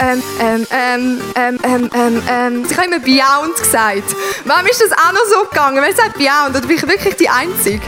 [0.00, 2.66] Ähm, ähm, ähm, ähm, ähm, ähm, ähm.
[2.68, 4.02] Ich habe immer Beyond gesagt.
[4.44, 5.80] Warum ist das auch noch so gegangen?
[5.80, 6.50] Wer sagt Beyond?
[6.50, 7.80] Oder bin ich wirklich die Einzige?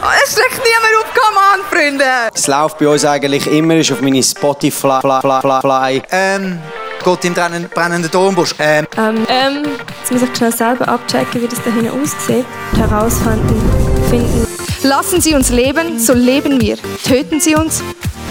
[0.00, 2.04] Oh, es schlägt niemand auf, come on, Freunde!
[2.32, 5.00] Es läuft bei uns eigentlich immer ist auf meine Spotify.
[5.00, 6.02] Fly, fly, fly, fly.
[6.12, 6.60] Ähm,
[7.02, 8.54] Gott im brennenden, brennenden Dornbusch.
[8.60, 9.64] Ähm, Ähm, ähm,
[9.98, 12.46] jetzt muss ich schnell selber abchecken, wie das da hinten aussieht.
[12.76, 14.46] Herausfinden, finden.
[14.84, 16.76] Lassen Sie uns leben, so leben wir.
[17.04, 17.82] Töten Sie uns,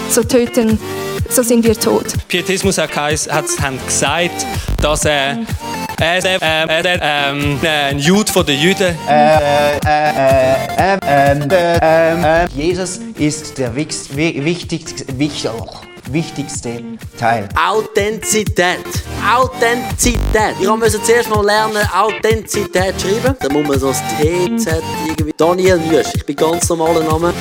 [0.08, 0.80] so töten,
[1.30, 2.06] so sind wir tot.
[2.28, 2.90] Pietismus hat,
[3.86, 4.46] gesagt,
[4.80, 5.38] dass er
[6.00, 8.96] äh, äh, äh, ähm, äh, ein Jude von den Juden
[12.54, 15.48] Jesus ist der wichtigste, wich-
[16.10, 16.82] wichtigste
[17.18, 17.48] Teil.
[17.68, 18.78] Authentizität.
[19.36, 20.54] Authentizität.
[20.60, 23.36] Ich musste zuerst mal lernen, Authentizität schreiben.
[23.40, 25.34] Da muss man so das TZ irgendwie.
[25.36, 26.06] Daniel Wüsch.
[26.14, 27.34] Ich bin ganz normaler Name.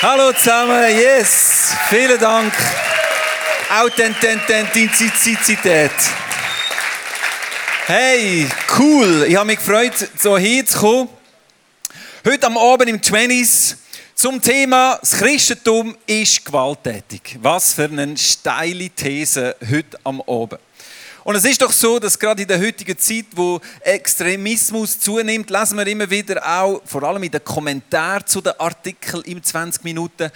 [0.00, 1.74] Hallo zusammen, yes!
[1.88, 2.52] Vielen Dank.
[3.68, 5.90] Authentizität.
[7.84, 8.46] Hey,
[8.78, 9.24] cool.
[9.26, 11.08] Ich habe mich gefreut, so hinzukommen.
[12.24, 13.76] Heute am Abend im Twenties
[14.14, 17.36] zum Thema Das Christentum ist gewalttätig.
[17.42, 20.60] Was für eine steile These heute am Abend.
[21.24, 25.76] Und es ist doch so, dass gerade in der heutigen Zeit, wo Extremismus zunimmt, lesen
[25.76, 30.30] wir immer wieder auch, vor allem in den Kommentaren zu den Artikeln im 20 Minuten,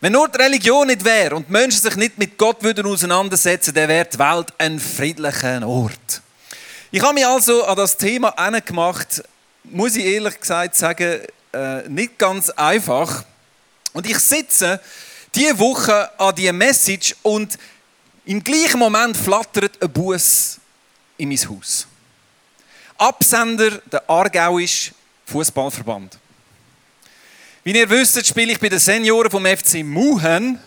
[0.00, 3.72] wenn nur die Religion nicht wäre und die Menschen sich nicht mit Gott würden auseinandersetzen,
[3.72, 6.20] dann wäre die Welt ein friedlicher Ort.
[6.90, 9.22] Ich habe mich also an das Thema gemacht,
[9.64, 11.20] muss ich ehrlich gesagt sagen,
[11.54, 13.24] äh, nicht ganz einfach.
[13.94, 14.78] Und ich sitze
[15.34, 17.58] diese Woche an diese Message und
[18.26, 20.58] im gleichen Moment flattert ein Bus
[21.18, 21.86] in mein Haus.
[22.96, 24.92] Absender der Aargauisch
[25.26, 26.18] Fußballverband.
[27.64, 30.58] Wie ihr wisst, spiele ich bei den Senioren vom FC Muhen.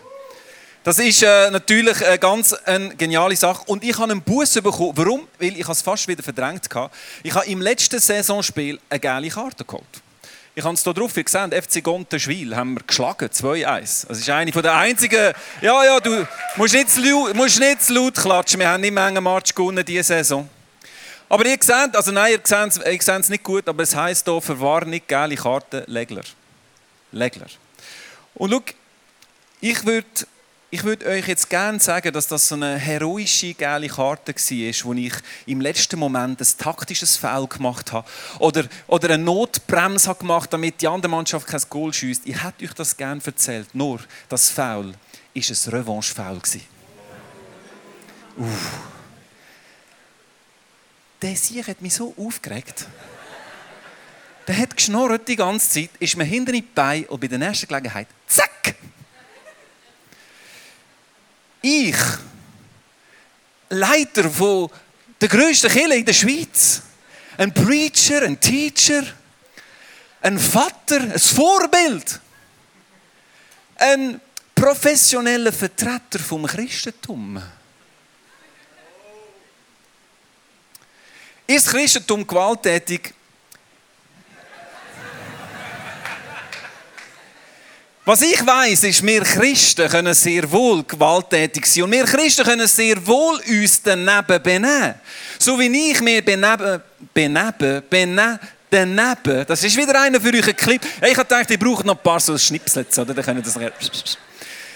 [0.82, 3.62] Das ist äh, natürlich eine ganz eine geniale Sache.
[3.66, 4.92] Und ich habe einen Bus bekommen.
[4.94, 5.28] Warum?
[5.38, 6.90] Weil ich es fast wieder verdrängt hatte.
[7.22, 9.84] Ich habe im letzten Saisonspiel eine geile Karte geholt.
[10.58, 14.08] Ich habe es hier drauf gesehen, FC Gontenschwil haben wir geschlagen, 2-1.
[14.08, 15.32] Das ist eine der einzigen...
[15.60, 16.26] Ja, ja, du
[16.56, 18.58] musst nicht, zu laut, musst nicht zu laut klatschen.
[18.58, 20.48] Wir haben nicht Menge Match gewonnen diese Saison.
[21.28, 24.26] Aber ihr seht, also nein, ihr seht, ihr seht es nicht gut, aber es heisst
[24.26, 26.24] hier, Verwarnung, geile Karte, Legler.
[27.12, 27.46] Legler.
[28.34, 28.62] Und schau,
[29.60, 30.08] ich würde
[30.70, 34.92] ich würd euch jetzt gerne sagen, dass das so eine heroische, geile Karte war, wo
[34.92, 35.14] ich
[35.46, 38.06] im letzten Moment ein taktisches Foul gemacht habe
[38.38, 42.22] oder, oder eine Notbremse habe gemacht damit die andere Mannschaft kein Goal schießt.
[42.26, 44.94] Ich hätte euch das gerne erzählt, nur das Foul war
[45.34, 46.40] ein Revanche-Foul.
[48.36, 48.70] Uff.
[51.22, 52.86] Der Sieg hat mich so aufgeregt.
[54.46, 57.66] Der hat geschnurrt die ganze Zeit, ist mir hinter die Beine und bei der nächsten
[57.66, 58.77] Gelegenheit, zack!
[61.62, 61.96] Ich,
[63.70, 64.70] Leiter von
[65.20, 66.82] der grössten Kirche in der Schweiz,
[67.36, 69.02] ein Preacher, ein Teacher,
[70.20, 72.20] ein Vater, ein Vorbild,
[73.76, 74.20] ein
[74.54, 77.42] professioneller Vertreter vom Christentum.
[81.46, 83.14] Ist Christentum gewalttätig?
[88.08, 92.66] Was ich weiß, ist, wir Christen können sehr wohl gewalttätig sein und wir Christen können
[92.66, 94.94] sehr wohl uns daneben benehmen.
[95.38, 96.80] So wie ich mir beneben,
[97.12, 99.44] beneben, bene, daneben.
[99.46, 100.80] Das ist wieder einer für euch ein Clip.
[101.02, 103.12] Ich habe gedacht, ihr braucht noch ein paar so Schnipsel, oder?
[103.12, 104.18] Dann könnt ihr das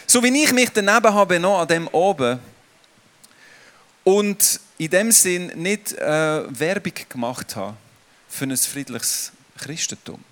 [0.06, 2.38] so wie ich mich daneben habe noch an dem oben
[4.04, 7.78] und in dem Sinn nicht äh, Werbung gemacht habe
[8.28, 10.22] für ein friedliches Christentum.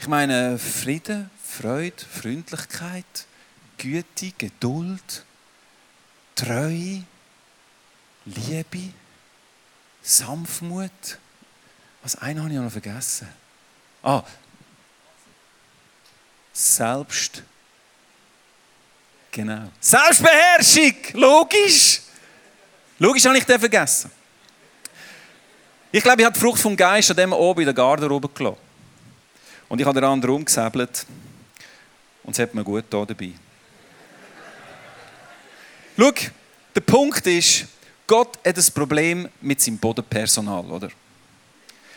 [0.00, 3.04] Ich meine Frieden, Freude, Freundlichkeit,
[3.76, 5.26] Güte, Geduld,
[6.34, 7.04] Treue,
[8.24, 8.94] Liebe,
[10.00, 10.90] Sanftmut.
[12.02, 13.28] Was einen habe ich noch vergessen.
[14.02, 14.22] Ah,
[16.50, 17.42] Selbst.
[19.30, 19.70] Genau.
[19.80, 22.00] Selbstbeherrschung, logisch.
[22.98, 24.10] Logisch habe ich den vergessen.
[25.92, 28.69] Ich glaube, ich habe die Frucht vom Geist an dem oben in der Garderobe gelassen.
[29.70, 31.06] Und ich habe den anderen umgesäbelt.
[32.24, 33.32] Und es hat mir gut da dabei.
[35.96, 36.12] Schau,
[36.74, 37.66] der Punkt ist,
[38.06, 40.90] Gott hat ein Problem mit seinem Bodenpersonal, oder?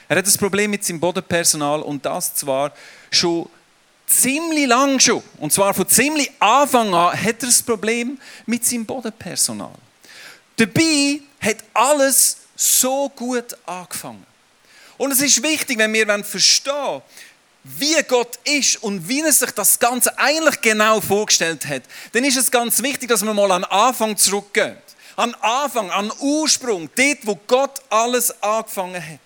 [0.07, 2.73] Er hat ein Problem mit seinem Bodenpersonal und das zwar
[3.09, 3.49] schon
[4.05, 5.23] ziemlich lang schon.
[5.39, 9.73] Und zwar von ziemlich Anfang an hat er ein Problem mit seinem Bodenpersonal.
[10.57, 14.25] Dabei hat alles so gut angefangen.
[14.97, 17.01] Und es ist wichtig, wenn wir verstehen wollen,
[17.63, 22.37] wie Gott ist und wie er sich das Ganze eigentlich genau vorgestellt hat, dann ist
[22.37, 24.77] es ganz wichtig, dass wir mal an Anfang zurückgehen.
[25.15, 29.19] An Anfang, an Ursprung, dort, wo Gott alles angefangen hat.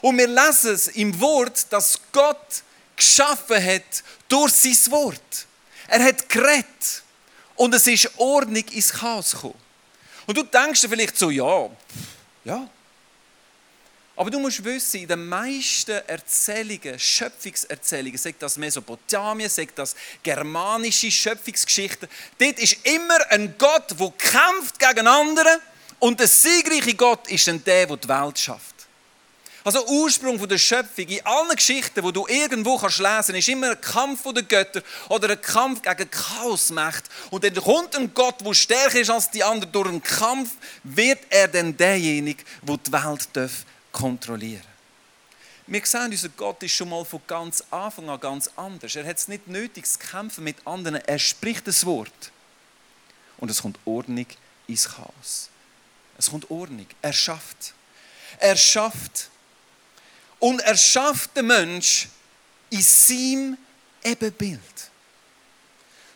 [0.00, 2.62] Und wir lesen es im Wort, dass Gott
[2.96, 5.46] geschaffen hat durch sein Wort.
[5.88, 7.02] Er hat geredet
[7.54, 9.54] und es ist Ordnung ins Chaos gekommen.
[10.26, 11.68] Und du denkst dir vielleicht so, ja,
[12.44, 12.68] ja,
[14.22, 21.10] aber du musst wissen, in den meisten Erzählungen, Schöpfungserzählungen, sagt das Mesopotamien, sagt das germanische
[21.10, 22.08] Schöpfungsgeschichten,
[22.38, 25.60] dort ist immer ein Gott, der kämpft gegen andere
[25.98, 28.86] und der siegreiche Gott ist dann der, der die Welt schafft.
[29.64, 33.72] Also Ursprung von der Schöpfung, in allen Geschichten, wo du irgendwo kannst lesen, ist immer
[33.72, 37.10] ein Kampf der Götter oder ein Kampf gegen Chaosmächte.
[37.30, 39.72] Und dann kommt ein Gott, der stärker ist als die anderen.
[39.72, 40.50] Durch einen Kampf
[40.84, 44.72] wird er dann derjenige, der die Welt darf kontrollieren
[45.66, 48.96] Wir sehen, unser Gott ist schon mal von ganz Anfang an ganz anders.
[48.96, 50.96] Er hat es nicht nötig zu kämpfen mit anderen.
[50.96, 52.32] Er spricht das Wort.
[53.38, 54.26] Und es kommt Ordnung
[54.66, 55.48] ins Chaos.
[56.18, 56.86] Es kommt Ordnung.
[57.00, 57.74] Er schafft.
[58.38, 59.30] Er schafft.
[60.38, 62.08] Und er schafft den Mensch
[62.70, 63.58] in seinem
[64.02, 64.60] Ebenbild.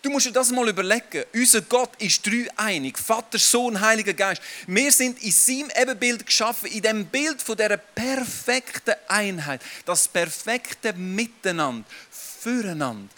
[0.07, 1.25] Du musst dir das mal überlegen.
[1.35, 2.97] Unser Gott ist dreieinig.
[2.97, 4.41] Vater, Sohn, Heiliger Geist.
[4.69, 9.61] Wir sind in seinem Ebenbild geschaffen, in dem Bild von dieser perfekten Einheit.
[9.85, 13.13] Das perfekte Miteinander, füreinander.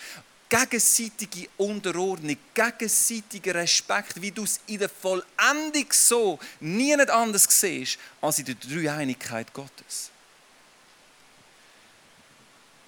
[0.49, 8.39] Gegenseitige Unterordnung, gegenseitiger Respekt, wie du es in der Vollendung so nie anders siehst, als
[8.39, 10.09] in der Dreieinigkeit Gottes.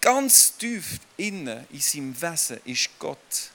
[0.01, 3.51] Ganz tief innen in seinem Wesen ist Gott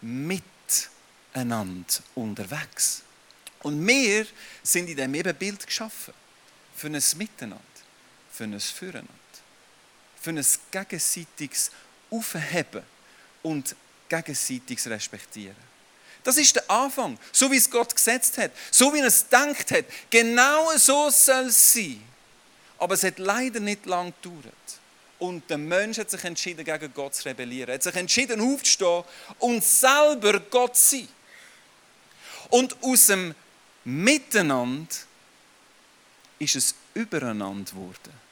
[0.00, 1.84] miteinander
[2.14, 3.02] unterwegs.
[3.62, 4.26] Und wir
[4.62, 6.14] sind in diesem Ebenbild geschaffen.
[6.76, 7.64] Für ein Miteinander,
[8.30, 9.08] für ein Füreinander,
[10.20, 11.70] für ein gegenseitiges
[12.10, 12.82] Aufheben
[13.42, 13.74] und
[14.08, 15.68] gegenseitiges Respektieren.
[16.22, 19.70] Das ist der Anfang, so wie es Gott gesetzt hat, so wie er es gedacht
[19.70, 19.84] hat.
[20.10, 22.02] Genau so soll es sein.
[22.78, 24.77] Aber es hat leider nicht lang gedauert.
[25.18, 27.70] Und der Mensch hat sich entschieden, gegen Gott zu rebellieren.
[27.70, 29.04] Er hat sich entschieden, aufzustehen
[29.38, 31.08] und selber Gott zu sein.
[32.50, 33.34] Und aus dem
[33.84, 34.94] Miteinander
[36.38, 38.28] ist es übereinander geworden.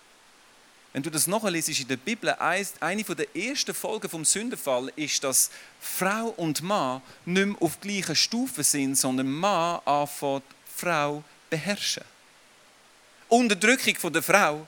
[0.93, 5.51] Wenn du das nachliest in der Bibel, eine der ersten Folgen vom Sündenfall ist, dass
[5.79, 10.45] Frau und Mann nicht mehr auf gleicher Stufe sind, sondern Mann anfängt,
[10.75, 12.05] Frau beherrschen.
[13.29, 14.67] Unterdrückung von der Frau.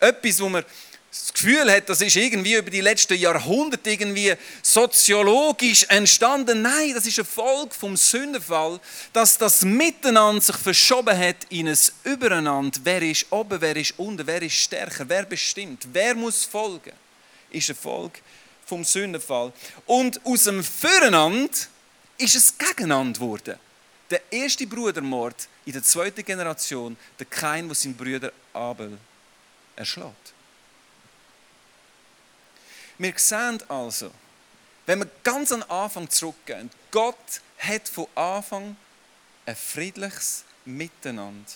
[0.00, 0.64] Etwas, wo man
[1.10, 6.62] das Gefühl hat, das ist irgendwie über die letzten Jahrhunderte irgendwie soziologisch entstanden.
[6.62, 8.78] Nein, das ist eine Folge vom Sündenfall,
[9.12, 12.78] dass das Miteinander sich verschoben hat in ein Übereinander.
[12.84, 16.92] Wer ist oben, wer ist unten, wer ist stärker, wer bestimmt, wer muss folgen,
[17.50, 18.20] ist eine Folge
[18.64, 19.52] vom Sündenfall.
[19.86, 21.50] Und aus dem Füreinander
[22.18, 23.58] ist es Gegeneinander geworden.
[24.10, 28.96] Der erste Brudermord in der zweiten Generation, der Kain, der seinen Bruder Abel
[29.74, 30.34] erschlägt.
[33.00, 34.10] Wir sehen also,
[34.84, 37.16] wenn wir ganz an den Anfang zurückgehen, Gott
[37.58, 38.76] hat von Anfang
[39.46, 41.50] ein friedliches Miteinander.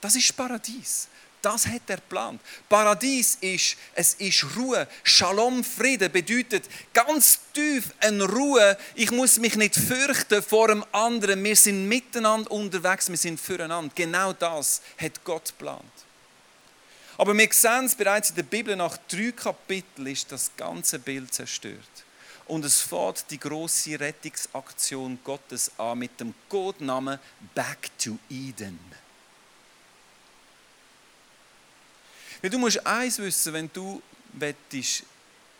[0.00, 1.08] Das ist Paradies.
[1.42, 2.40] Das hat er geplant.
[2.68, 4.86] Paradies ist, es ist Ruhe.
[5.02, 8.78] Shalom, Frieden bedeutet ganz tief eine Ruhe.
[8.94, 11.42] Ich muss mich nicht fürchten vor dem anderen.
[11.42, 13.92] Wir sind miteinander unterwegs, wir sind füreinander.
[13.96, 15.82] Genau das hat Gott geplant.
[17.16, 21.32] Aber wir sehen es bereits in der Bibel, nach drei Kapiteln ist das ganze Bild
[21.32, 21.78] zerstört.
[22.46, 27.18] Und es fährt die große Rettungsaktion Gottes an mit dem Codenamen
[27.54, 28.78] Back to Eden.
[32.42, 34.02] Weil du musst eins wissen, wenn du
[34.34, 35.04] willst,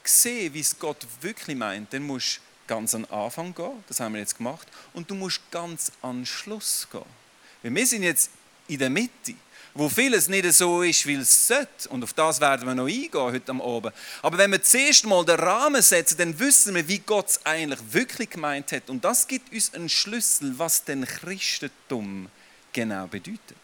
[0.03, 4.13] sehen, wie es Gott wirklich meint, dann musst du ganz an Anfang gehen, das haben
[4.13, 7.03] wir jetzt gemacht, und du musst ganz an Schluss gehen.
[7.63, 8.31] Weil wir sind jetzt
[8.69, 9.35] in der Mitte
[9.75, 11.89] wo vieles nicht so ist, wie es sollte.
[11.89, 13.93] Und auf das werden wir noch eingehen heute am Abend.
[14.23, 17.81] Aber wenn wir zuerst mal den Rahmen setzen, dann wissen wir, wie Gott es eigentlich
[17.91, 18.89] wirklich gemeint hat.
[18.89, 22.29] Und das gibt uns einen Schlüssel, was denn Christentum
[22.73, 23.57] genau bedeutet.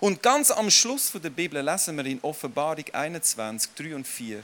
[0.00, 4.42] Und ganz am Schluss der Bibel lesen wir in Offenbarung 21, 3 und 4.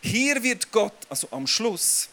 [0.00, 2.08] Hier wird Gott, also am Schluss,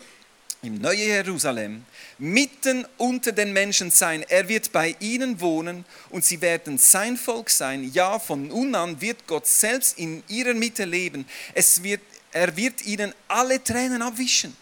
[0.64, 1.86] im neuen Jerusalem,
[2.18, 4.24] mitten unter den Menschen sein.
[4.30, 7.92] Er wird bei ihnen wohnen und sie werden sein Volk sein.
[7.94, 11.28] Ja, von nun an wird Gott selbst in ihrer Mitte leben.
[11.54, 12.02] Es wird,
[12.32, 14.56] er wird ihnen alle Tränen abwischen.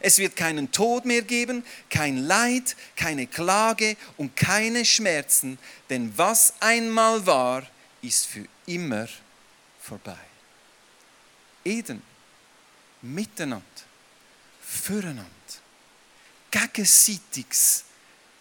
[0.00, 5.58] Es wird keinen Tod mehr geben, kein Leid, keine Klage und keine Schmerzen,
[5.88, 7.66] denn was einmal war,
[8.02, 9.08] ist für immer
[9.80, 10.18] vorbei.
[11.64, 12.02] Eden
[13.00, 13.64] miteinander,
[14.60, 15.35] füreinander,
[16.56, 17.84] gegenseitiges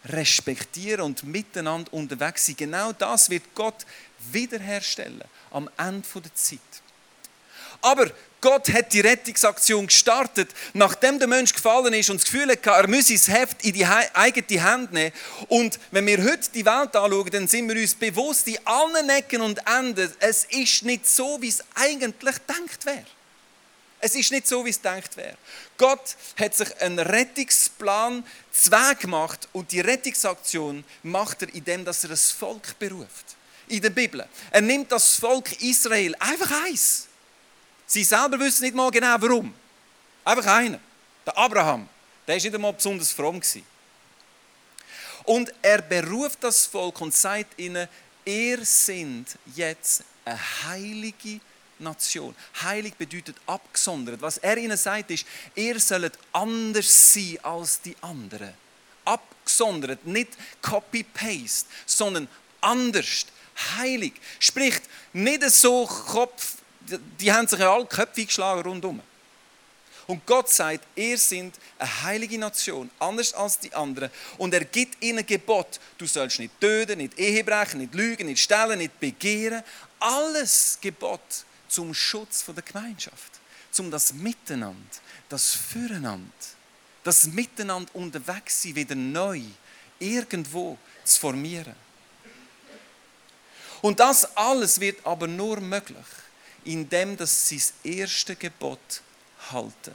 [0.06, 2.56] respektieren und miteinander unterwegs sein.
[2.58, 3.86] Genau das wird Gott
[4.32, 6.60] wiederherstellen am Ende der Zeit.
[7.82, 8.10] Aber
[8.42, 12.88] Gott hat die Rettungsaktion gestartet, nachdem der Mensch gefallen ist und das Gefühl hatte, er
[12.88, 15.12] müsse das Heft in die eigene Hand nehmen.
[15.48, 19.42] Und wenn wir heute die Welt anschauen, dann sind wir uns bewusst, in allen Ecken
[19.42, 23.06] und Enden, es ist nicht so, wie es eigentlich gedacht wäre.
[24.00, 25.38] Es ist nicht so, wie es gedacht wäre.
[25.78, 32.18] Gott hat sich einen Rettungsplan zwei gemacht und die Rettungsaktion macht er, indem er ein
[32.18, 33.36] Volk beruft.
[33.68, 34.28] In der Bibel.
[34.52, 37.08] Er nimmt das Volk Israel einfach eins
[37.88, 39.54] Sie selber wissen nicht mal genau warum.
[40.24, 40.80] Einfach einer.
[41.25, 41.88] Der Abraham.
[42.28, 43.42] Der war nicht einmal besonders fromm.
[45.24, 47.88] Und er beruft das Volk und sagt ihnen,
[48.25, 51.40] ihr sind jetzt eine heilige
[51.79, 52.36] Nation.
[52.62, 54.22] Heilig bedeutet abgesondert.
[54.22, 58.53] Was er ihnen sagt, ist, ihr sollt anders sein als die anderen.
[59.03, 60.29] Abgesondert, nicht
[60.62, 62.27] Copy-Paste, sondern
[62.62, 63.25] anders.
[63.77, 64.13] Heilig.
[64.39, 66.55] Spricht nicht so Kopf
[67.20, 69.01] die haben sich ja alle Köpfe geschlagen rundum.
[70.08, 74.12] Und Gott sagt, ihr seid eine heilige Nation, anders als die anderen.
[74.38, 75.79] Und er gibt ihnen Gebot.
[75.98, 79.63] Du sollst nicht töten, nicht Ehe brechen, nicht lügen, nicht stellen, nicht begehren.
[80.00, 81.22] Alles Gebot
[81.68, 83.40] zum Schutz der Gemeinschaft.
[83.72, 84.80] Zum das Miteinander,
[85.28, 86.32] das Füreinander,
[87.04, 89.42] das Miteinander unterwegs sein, wieder neu,
[90.00, 91.76] irgendwo zu formieren.
[93.82, 96.06] Und das alles wird aber nur möglich,
[96.64, 97.52] indem das
[97.84, 99.02] erste Gebot
[99.52, 99.94] halten.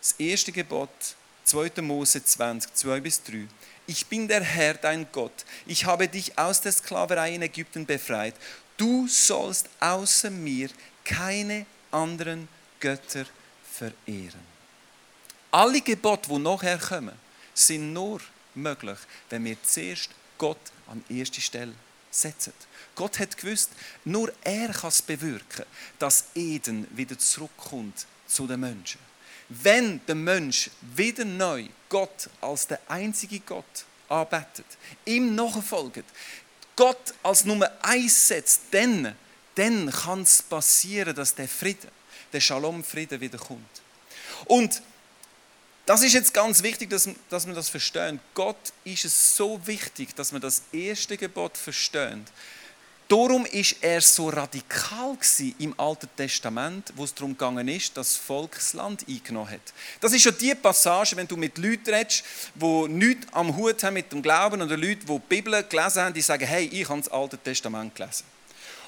[0.00, 0.90] Das erste Gebot,
[1.44, 1.80] 2.
[1.82, 3.46] Mose 20, 2 bis 3.
[3.86, 5.44] Ich bin der Herr, dein Gott.
[5.66, 8.34] Ich habe dich aus der Sklaverei in Ägypten befreit.
[8.76, 10.70] Du sollst außer mir
[11.04, 12.48] keine anderen
[12.80, 13.26] Götter
[13.72, 14.52] verehren.
[15.50, 17.14] Alle Gebote, die nachher kommen,
[17.54, 18.20] sind nur
[18.54, 18.98] möglich,
[19.30, 21.74] wenn wir zuerst Gott an erste Stelle
[22.10, 22.52] setzen.
[22.94, 23.70] Gott hat gewusst,
[24.04, 25.64] nur er kann es bewirken,
[25.98, 29.00] dass Eden wieder zurückkommt zu den Menschen.
[29.48, 34.66] Wenn der Mensch wieder neu Gott als der einzige Gott arbeitet,
[35.04, 36.04] ihm nachfolgt,
[36.76, 39.14] Gott als Nummer eins setzt, dann,
[39.54, 41.90] dann kann es passieren, dass der Frieden,
[42.32, 43.82] der Shalom-Frieden wieder kommt.
[44.46, 44.82] Und
[45.86, 48.20] das ist jetzt ganz wichtig, dass, dass wir das verstehen.
[48.34, 52.24] Gott ist es so wichtig, dass wir das erste Gebot verstehen.
[53.12, 55.18] Darum ist er so radikal
[55.58, 59.60] im Alten Testament, wo es darum gegangen ist, dass das Volk das Land eingenommen hat.
[60.00, 63.92] Das ist ja die Passage, wenn du mit Leuten redest, die nichts am Hut haben
[63.92, 67.00] mit dem Glauben oder Leute, die die Bibel gelesen haben, die sagen, hey, ich habe
[67.00, 68.24] das Alte Testament gelesen.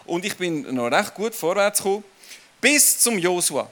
[0.06, 2.02] Und ich bin noch recht gut vorwärts gekommen,
[2.62, 3.70] bis zum Josua.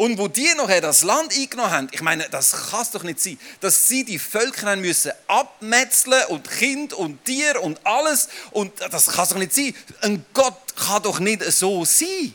[0.00, 3.38] Und wo die noch das Land eingenommen haben, ich meine, das kann doch nicht sein,
[3.60, 8.30] dass sie die Völker haben müssen abmetzeln und Kind und Tier und alles.
[8.50, 9.74] Und das kann doch nicht sein.
[10.00, 12.34] Ein Gott kann doch nicht so sein.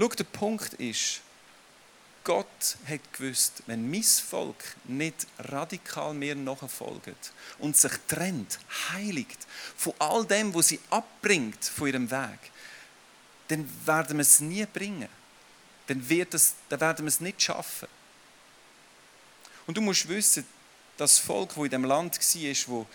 [0.00, 1.20] Schau, der Punkt ist,
[2.24, 8.58] Gott hat gewusst, wenn mein Volk nicht radikal mehr nachfolgt und sich trennt,
[8.92, 12.50] heiligt von all dem, was sie abbringt von ihrem Weg,
[13.48, 15.08] dann werden wir es nie bringen.
[15.86, 17.88] Dann, wird es, dann werden wir es nicht schaffen.
[19.66, 20.46] Und du musst wissen,
[20.96, 22.86] das Volk, das in dem Land war, wo,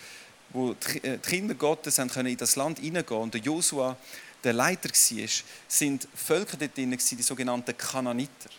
[0.49, 3.97] wo die Kinder Gottes in das Land hineingehen und der Josua
[4.43, 5.29] der Leiter war,
[5.67, 8.49] sind Völker dort drin, die sogenannten Kananiter.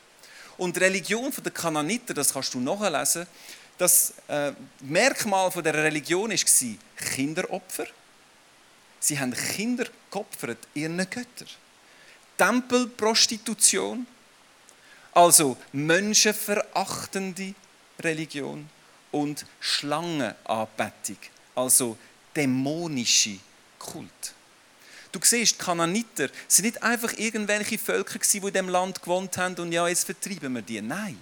[0.56, 3.26] Und die Religion der Kananiter, das kannst du nachlesen,
[3.76, 7.86] das äh, Merkmal der Religion war Kinderopfer.
[9.00, 11.48] Sie haben Kinder geopfert, ihren Göttern.
[12.36, 14.06] Tempelprostitution,
[15.12, 17.54] also menschenverachtende
[18.00, 18.68] Religion
[19.12, 21.18] und Schlangenanbetung,
[21.54, 21.96] also
[22.34, 23.38] dämonische
[23.78, 24.34] Kult.
[25.12, 29.54] Du siehst, die Kananiter sind nicht einfach irgendwelche Völker, die in diesem Land gewohnt haben
[29.56, 30.82] und ja, jetzt vertreiben wir die.
[30.82, 31.16] Nein,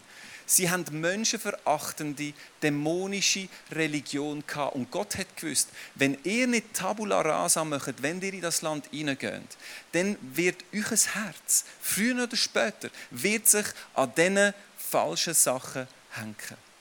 [0.47, 2.33] Sie haben menschenverachtende,
[2.63, 4.75] dämonische Religion gehabt.
[4.75, 8.87] Und Gott hat gewusst, wenn ihr nicht Tabula rasa macht, wenn ihr in das Land
[8.91, 9.57] hineingeht,
[9.93, 16.72] dann wird euer Herz, früher oder später, wird sich an diesen falschen Sachen hängen.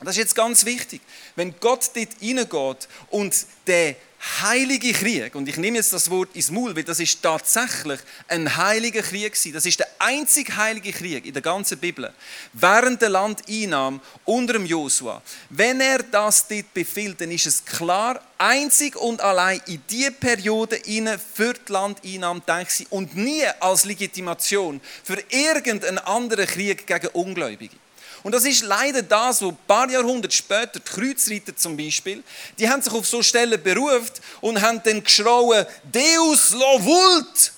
[0.00, 1.00] Das ist jetzt ganz wichtig.
[1.36, 3.96] Wenn Gott dort reingeht und der
[4.42, 8.56] heilige Krieg, und ich nehme jetzt das Wort ins Maul, weil das ist tatsächlich ein
[8.56, 9.36] heiliger Krieg.
[9.52, 12.12] Das ist der einzige heilige Krieg in der ganzen Bibel.
[12.52, 15.22] Während der Landeinnahme unter dem Josua.
[15.50, 20.76] Wenn er das dort befiehlt, dann ist es klar, einzig und allein in die Periode
[20.76, 27.76] inne für die Landeinnahme denkt und nie als Legitimation für irgendeinen anderen Krieg gegen Ungläubige.
[28.24, 32.24] Und das ist leider das, wo ein paar Jahrhunderte später, die Kreuzreiter zum Beispiel,
[32.58, 37.52] die haben sich auf so Stellen berufen und haben dann geschrauen, Deus lo vult,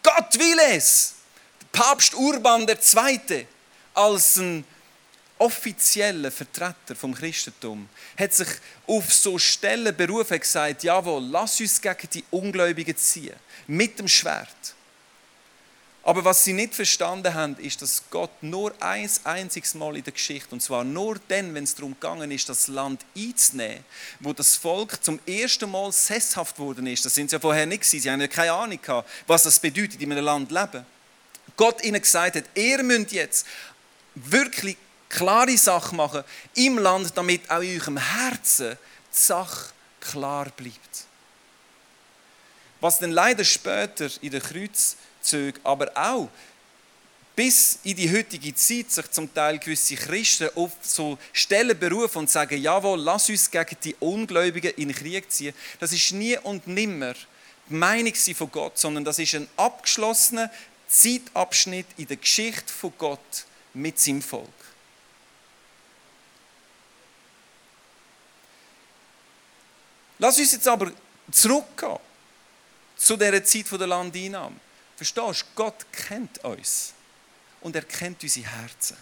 [0.00, 1.14] Gott will es.
[1.72, 3.46] Papst Urban II.
[3.94, 4.64] als ein
[5.38, 8.48] offizieller Vertreter vom Christentum hat sich
[8.86, 13.34] auf so Stellen berufen und gesagt, jawohl, lass uns gegen die Ungläubigen ziehen,
[13.66, 14.74] mit dem Schwert.
[16.04, 20.12] Aber was sie nicht verstanden haben, ist, dass Gott nur ein einziges Mal in der
[20.12, 23.84] Geschichte, und zwar nur dann, wenn es darum gegangen ist, das Land einzunehmen,
[24.18, 27.04] wo das Volk zum ersten Mal sesshaft worden ist.
[27.04, 28.00] Das sind sie ja vorher nicht gewesen.
[28.00, 30.84] Sie haben ja keine Ahnung gehabt, was das bedeutet, in einem Land leben.
[31.56, 33.46] Gott ihnen gesagt hat, ihr müsst jetzt
[34.16, 34.76] wirklich
[35.08, 38.76] klare Sachen machen im Land, damit auch in eurem Herzen
[39.12, 41.06] die Sache klar bleibt.
[42.80, 46.28] Was dann leider später in der Kreuz Züge, aber auch
[47.34, 52.30] bis in die heutige Zeit sich zum Teil gewisse Christen auf so Stellen berufen und
[52.30, 55.54] sagen, jawohl, lass uns gegen die Ungläubigen in den Krieg ziehen.
[55.80, 57.14] Das ist nie und nimmer
[57.68, 60.50] die Meinung von Gott, sondern das ist ein abgeschlossener
[60.88, 64.48] Zeitabschnitt in der Geschichte von Gott mit seinem Volk.
[70.18, 70.92] Lass uns jetzt aber
[71.30, 71.98] zurückgehen
[72.96, 74.56] zu dieser Zeit der Landeinnahme.
[75.02, 75.46] Verstehst du?
[75.56, 76.92] Gott kennt uns.
[77.60, 78.96] Und er kennt unsere Herzen.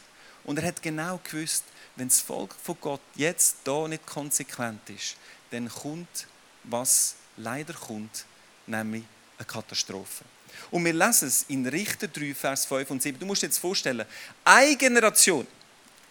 [0.44, 1.64] Und er hat genau gewusst,
[1.96, 5.16] wenn das Volk von Gott jetzt da nicht konsequent ist,
[5.50, 6.26] dann kommt,
[6.64, 8.24] was leider kommt,
[8.66, 9.04] nämlich
[9.36, 10.24] eine Katastrophe.
[10.70, 13.18] Und wir lesen es in Richter 3, Vers 5 und 7.
[13.18, 14.06] Du musst dir jetzt vorstellen,
[14.42, 15.46] eine Generation,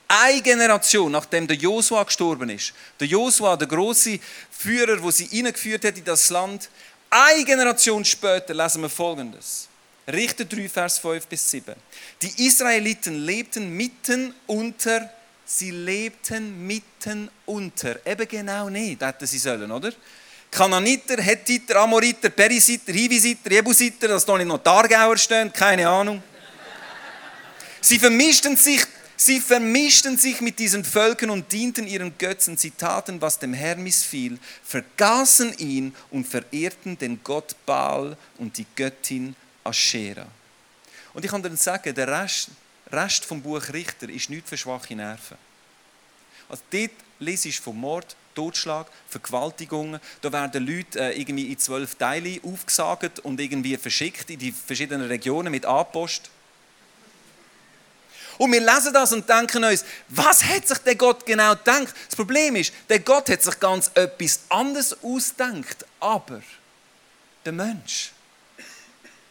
[0.08, 4.20] eine Generation, nachdem der Josua gestorben ist, der Josua, der große
[4.52, 6.70] Führer, wo sie hineingeführt hat in das Land,
[7.10, 9.69] eine Generation später lesen wir Folgendes.
[10.12, 11.76] Richter 3, Vers 5 bis 7.
[12.22, 15.10] Die Israeliten lebten mitten unter,
[15.46, 18.06] sie lebten mitten unter.
[18.06, 19.92] Eben genau nicht, hätten sie sollen, oder?
[20.52, 26.24] Kananiter, Hethiter, Amoriter, Perisiter, Hivisiter, Jebusiter, dass da nicht noch Targauer stehen, keine Ahnung.
[27.82, 28.86] Sie vermischten sich
[29.22, 32.56] Sie vermischten sich mit diesen Völkern und dienten ihren Götzen.
[32.56, 38.66] Sie taten, was dem Herrn missfiel, vergaßen ihn und verehrten den Gott Baal und die
[38.78, 40.26] Göttin Aschera.
[41.14, 42.50] Und ich kann dir sagen, der Rest,
[42.92, 45.38] Rest vom Buch Richter ist nicht für schwache Nerven.
[46.48, 50.00] Also dort lese ich vom Mord, Totschlag, Vergewaltigungen.
[50.22, 55.08] Da werden Leute äh, irgendwie in zwölf Teile aufgesagt und irgendwie verschickt in die verschiedenen
[55.08, 56.30] Regionen mit A-Post.
[58.38, 61.94] Und wir lesen das und denken uns, was hat sich der Gott genau gedacht?
[62.08, 65.86] Das Problem ist, der Gott hat sich ganz etwas anderes ausgedacht.
[66.00, 66.42] Aber
[67.44, 68.12] der Mensch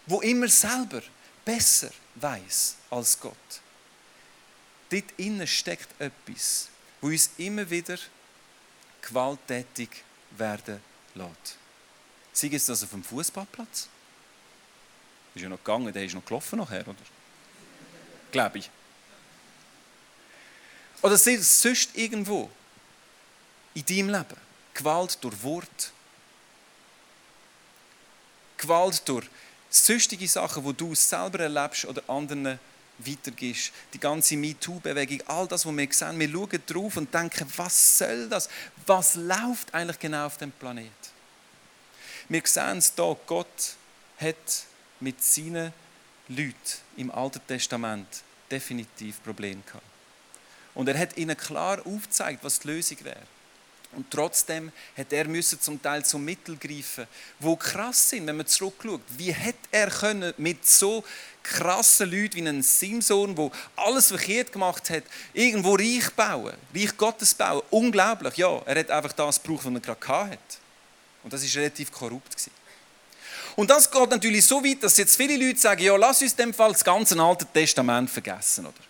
[0.09, 1.03] wo immer selber
[1.45, 3.35] besser weiß als Gott.
[4.91, 6.69] Dort innen steckt etwas,
[7.01, 7.99] wo uns immer wieder
[9.03, 9.91] gewalttätig
[10.31, 10.81] werden
[11.15, 11.57] lässt.
[12.33, 13.89] Sei es das auf dem Fußballplatz?
[15.35, 16.97] Ist ja noch gegangen, der ist noch gelaufen nachher, oder?
[18.33, 18.71] Glaube ich.
[21.03, 22.51] Oder sei es sonst irgendwo
[23.75, 24.37] in deinem Leben.
[24.75, 25.93] Gewalt durch Wort.
[28.57, 29.27] Gewalt durch
[29.71, 32.59] sonstige Sachen, wo du selber erlebst oder anderen
[32.99, 37.99] weitergibst, die ganze MeToo-Bewegung, all das, was wir sehen, wir schauen drauf und denken, was
[37.99, 38.49] soll das?
[38.87, 40.91] Was läuft eigentlich genau auf dem Planet?
[42.29, 43.77] Wir sehen es hier, Gott
[44.19, 44.65] hat
[45.01, 45.73] mit seinen
[46.29, 46.55] Leuten
[46.97, 48.09] im Alten Testament
[48.51, 49.85] definitiv Probleme gehabt.
[50.75, 53.23] Und er hat ihnen klar aufgezeigt, was die Lösung wäre.
[53.93, 57.07] Und trotzdem hat er müssen zum Teil zum Mittel greifen,
[57.41, 59.01] wo krass sind, wenn man zurückschaut.
[59.17, 61.03] Wie hätte er können mit so
[61.43, 67.33] krassen Leuten wie einem Simson, wo alles verkehrt gemacht hat, irgendwo Reich bauen, Reich Gottes
[67.33, 67.63] bauen?
[67.71, 68.61] Unglaublich, ja.
[68.67, 70.39] Er hat einfach das gebraucht, was er gerade hatte.
[71.25, 72.53] Und das ist relativ korrupt gewesen.
[73.57, 76.37] Und das geht natürlich so weit, dass jetzt viele Leute sagen, ja, lass uns in
[76.37, 78.88] dem Fall das ganze Alte Testament vergessen, oder?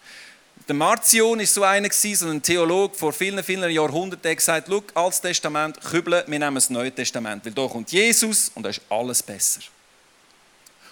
[0.68, 4.96] Der Marzion ist so einer so ein Theologe vor vielen, vielen Jahrhunderten, der gesagt hat,
[4.96, 8.82] Altes Testament, kübeln, wir nehmen das Neue Testament, weil da kommt Jesus und da ist
[8.90, 9.62] alles besser.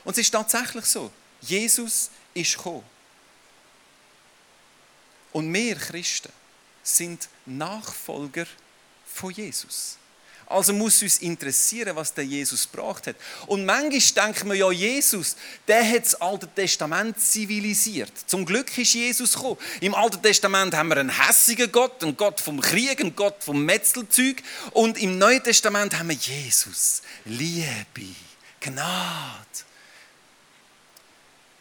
[0.02, 1.10] Und es ist tatsächlich so.
[1.42, 2.84] Jesus ist gekommen.
[5.32, 6.32] Und wir Christen
[6.82, 8.46] sind Nachfolger
[9.06, 9.98] von Jesus.
[10.48, 13.16] Also muss uns interessieren, was der Jesus gebracht hat.
[13.48, 18.12] Und manchmal denken wir ja, Jesus, der hat das Alte Testament zivilisiert.
[18.26, 19.59] Zum Glück ist Jesus gekommen.
[19.80, 23.64] Im Alten Testament haben wir einen hässigen Gott, einen Gott vom Krieg, einen Gott vom
[23.64, 24.40] Metzelzeug.
[24.70, 28.14] Und im Neuen Testament haben wir Jesus, Liebe,
[28.61, 29.46] Gnade.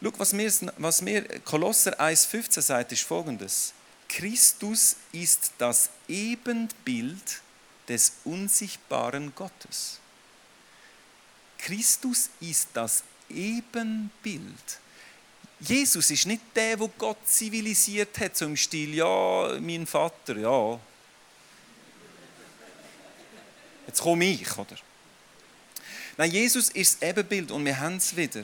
[0.04, 3.74] Schau, was mir, was mir Kolosser 1,15 sagt, ist folgendes.
[4.08, 7.42] Christus ist das Ebenbild
[7.88, 10.00] des unsichtbaren Gottes.
[11.58, 14.80] Christus ist das Ebenbild.
[15.60, 20.80] Jesus ist nicht der, wo Gott zivilisiert hat, so im Stil, ja, mein Vater, ja.
[23.88, 24.76] Jetzt komme ich, oder?
[26.18, 28.44] Nein, Jesus ist das Ebenbild und wir haben es wieder,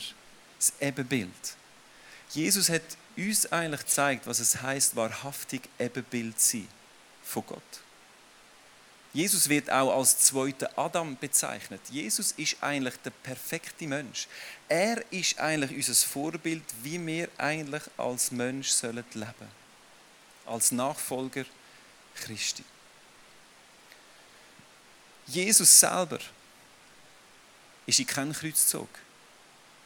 [0.57, 1.29] das Ebenbild.
[2.31, 2.81] Jesus hat
[3.17, 6.67] uns eigentlich gezeigt, was es heißt, wahrhaftig Ebenbild sein
[7.23, 7.61] von Gott.
[9.13, 11.81] Jesus wird auch als zweiter Adam bezeichnet.
[11.89, 14.27] Jesus ist eigentlich der perfekte Mensch.
[14.69, 19.61] Er ist eigentlich unser Vorbild, wie wir eigentlich als Mensch sollen leben.
[20.45, 21.45] Als Nachfolger
[22.15, 22.63] Christi.
[25.27, 26.19] Jesus selber
[27.85, 28.89] ist in kein Kreuz gezogen.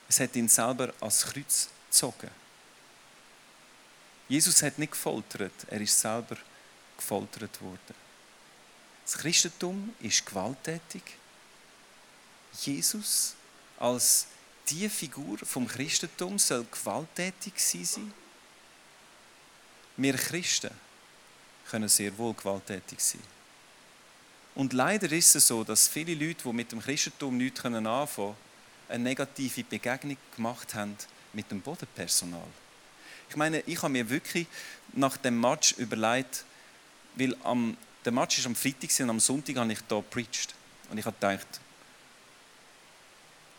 [0.07, 2.29] Es hat ihn selber als Kreuz gezogen.
[4.27, 6.37] Jesus hat nicht gefoltert, er ist selber
[6.97, 8.04] gefoltert worden.
[9.05, 11.03] Das Christentum ist gewalttätig.
[12.61, 13.35] Jesus
[13.77, 14.27] als
[14.67, 18.11] die Figur vom Christentum soll gewalttätig sein.
[19.97, 20.71] Wir Christen
[21.69, 23.21] können sehr wohl gewalttätig sein.
[24.55, 28.35] Und leider ist es so, dass viele Leute, die mit dem Christentum nichts anfangen können,
[28.87, 30.95] eine negative Begegnung gemacht haben
[31.33, 32.47] mit dem Bodenpersonal.
[33.29, 34.47] Ich meine, ich habe mir wirklich
[34.93, 36.45] nach dem Match überlegt,
[37.15, 40.53] weil am der Match war am Freitag und am Sonntag habe ich hier gepreacht.
[40.91, 41.47] Und ich habe gedacht,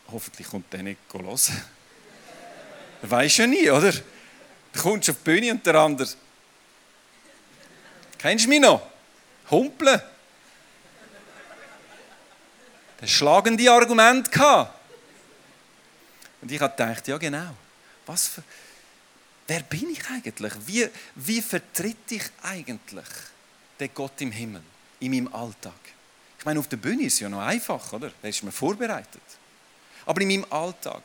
[0.09, 1.37] hoffentlich kommt der nicht hören.
[3.01, 3.91] Weiß ja nie, oder?
[3.91, 6.07] Du kommst auf die Bühne und der andere.
[8.17, 8.81] Kennst du mich noch?
[9.51, 10.01] Humpeln.
[12.99, 14.73] Das schlagende Argument gehabt.
[16.41, 17.53] Und ich habe gedacht, ja genau.
[18.05, 18.43] Was für,
[19.45, 20.53] wer bin ich eigentlich?
[20.65, 23.05] Wie, wie vertritt ich eigentlich?
[23.79, 24.61] Der Gott im Himmel,
[24.99, 25.73] in meinem Alltag.
[26.39, 28.11] Ich meine, auf der Bühne ist es ja noch einfach, oder?
[28.21, 29.21] Da ist man vorbereitet.
[30.05, 31.03] Aber in meinem Alltag.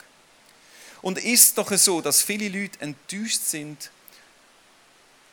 [1.00, 3.90] Und ist es doch so, dass viele Leute enttäuscht sind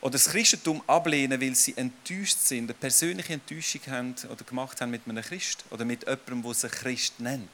[0.01, 4.91] oder das Christentum ablehnen, weil sie enttäuscht sind, eine persönliche Enttäuschung haben oder gemacht haben
[4.91, 7.49] mit einem Christ oder mit jemandem, der sich Christ nennt.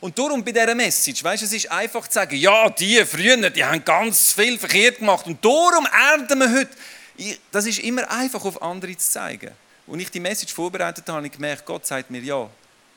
[0.00, 3.50] Und darum bei dieser Message, weißt du, es ist einfach zu sagen, ja, die früher,
[3.50, 6.70] die haben ganz viel verkehrt gemacht und darum ernten wir heute
[7.50, 9.52] das ist immer einfach auf andere zu zeigen.
[9.86, 12.48] Und ich die Message vorbereitet habe, habe ich gemerkt, Gott sagt mir, ja,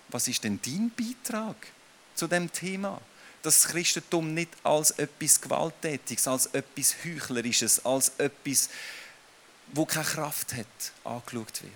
[0.10, 1.56] was ist denn dein Beitrag
[2.16, 3.02] zu dem Thema?
[3.42, 8.70] Dass das Christentum nicht als etwas Gewalttätiges, als etwas Heuchlerisches, als etwas,
[9.74, 10.68] wo keine Kraft hat,
[11.04, 11.74] angeschaut wird.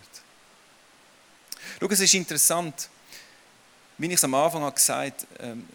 [1.79, 2.89] Schau, es ist interessant,
[3.97, 5.67] wie ich es am Anfang gesagt habe, ähm,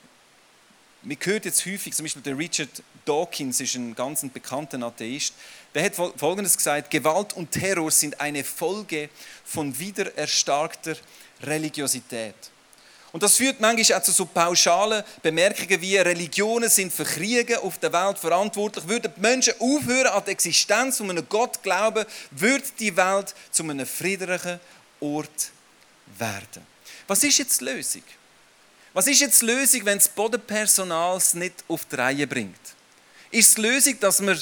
[1.02, 5.34] man hört jetzt häufig, zum Beispiel der Richard Dawkins ist ein ganz bekannter Atheist,
[5.74, 9.08] der hat Folgendes gesagt, Gewalt und Terror sind eine Folge
[9.44, 10.96] von wiedererstarkter
[11.42, 12.34] Religiosität.
[13.12, 17.78] Und das führt manchmal auch zu so pauschalen Bemerkungen wie Religionen sind für Kriege auf
[17.78, 18.88] der Welt verantwortlich.
[18.88, 23.64] Würden die Menschen aufhören an die Existenz von einem Gott glauben, würde die Welt zu
[23.64, 24.58] einem friedlichen
[25.00, 25.50] Ort
[26.18, 26.66] werden.
[27.06, 28.02] Was ist jetzt die Lösung?
[28.94, 32.60] Was ist jetzt die Lösung, wenn das Bodenpersonal es nicht auf die Reihe bringt?
[33.30, 34.40] Ist die Lösung, dass man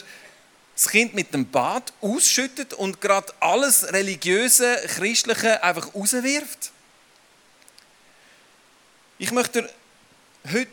[0.81, 6.73] das Kind mit dem Bad ausschüttet und gerade alles religiöse, christliche einfach rauswirft?
[9.19, 9.71] Ich möchte
[10.51, 10.71] heute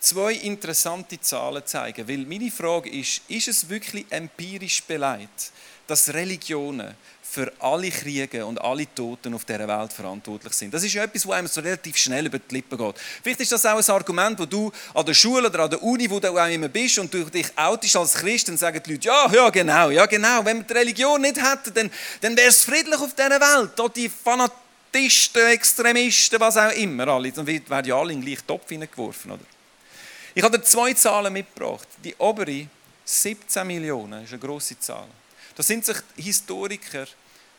[0.00, 5.52] zwei interessante Zahlen zeigen, weil meine Frage ist, ist es wirklich empirisch beleidigt,
[5.86, 6.94] dass Religionen
[7.32, 10.74] für alle Kriege und alle Toten auf dieser Welt verantwortlich sind.
[10.74, 12.94] Das ist etwas, was einem so relativ schnell über die Lippen geht.
[13.22, 16.10] Vielleicht ist das auch ein Argument, wo du an der Schule oder an der Uni,
[16.10, 19.08] wo du auch immer bist und du dich outest als Christ, dann sagen die Leute,
[19.08, 20.44] ja, ja, genau, ja, genau.
[20.44, 21.90] Wenn wir die Religion nicht hätten, dann,
[22.20, 23.70] dann wäre es friedlich auf dieser Welt.
[23.76, 28.46] Da die Fanatisten, Extremisten, was auch immer, alle, dann werden ja alle in den gleichen
[28.46, 29.44] Topf hineingeworfen, oder?
[30.34, 31.88] Ich habe dir zwei Zahlen mitgebracht.
[32.04, 32.66] Die obere,
[33.06, 35.08] 17 Millionen, ist eine grosse Zahl.
[35.54, 37.06] Da sind sich Historiker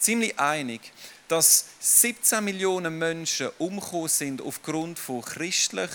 [0.03, 0.81] ziemlich einig,
[1.27, 5.89] dass 17 Millionen Menschen umgekommen sind aufgrund von christlich,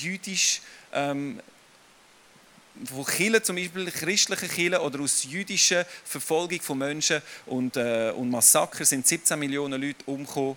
[0.00, 0.60] jüdisch
[0.92, 1.40] ähm,
[2.84, 8.30] von Kirchen, zum Beispiel christlichen Kirchen oder aus jüdischer Verfolgung von Menschen und, äh, und
[8.30, 10.56] Massaker sind 17 Millionen Leute umgekommen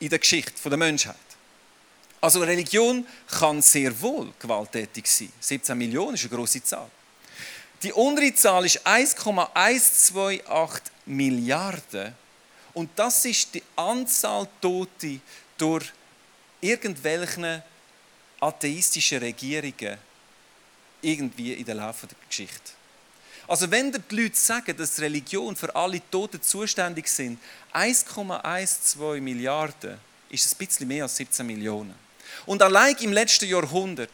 [0.00, 1.16] in der Geschichte der Menschheit.
[2.20, 5.32] Also Religion kann sehr wohl gewalttätig sein.
[5.40, 6.90] 17 Millionen ist eine große Zahl.
[7.82, 12.14] Die untere Zahl ist 1,128 Milliarden.
[12.74, 15.20] Und das ist die Anzahl Tote
[15.56, 15.92] durch
[16.60, 17.62] irgendwelche
[18.40, 19.96] atheistischen Regierungen
[21.00, 22.72] irgendwie in der Laufe der Geschichte.
[23.46, 27.38] Also wenn die Leute sagen, dass Religion für alle Toten zuständig sind,
[27.74, 29.98] 1,12 Milliarden,
[30.30, 31.94] ist ein bisschen mehr als 17 Millionen.
[32.46, 34.10] Und allein im letzten Jahrhundert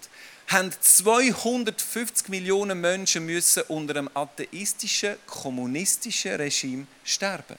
[0.49, 7.57] haben 250 Millionen Menschen müssen unter einem atheistischen, kommunistischen Regime sterben.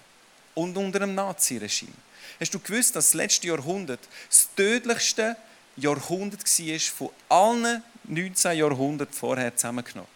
[0.54, 1.94] Und unter einem Nazi-Regime.
[2.40, 5.36] Hast du gewusst, dass das letzte Jahrhundert das tödlichste
[5.78, 10.10] Jahrhundert war von allen 19 Jahrhunderten vorher zusammengenommen?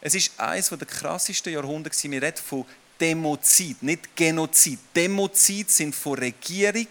[0.00, 2.10] Es ist eines der krassesten Jahrhunderte.
[2.10, 2.64] Wir reden von
[3.00, 4.78] Demozid, nicht Genozid.
[4.94, 6.88] Demozid sind von Regierung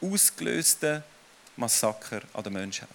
[0.00, 1.02] ausgelöste
[1.56, 2.88] Massaker an der Menschheit.